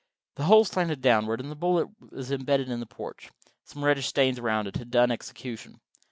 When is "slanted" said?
0.65-0.99